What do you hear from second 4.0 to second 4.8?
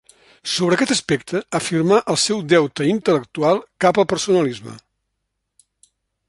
al personalisme.